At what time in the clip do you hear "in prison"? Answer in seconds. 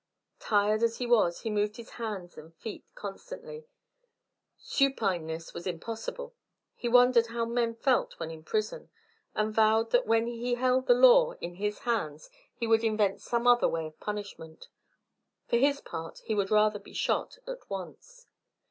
8.31-8.89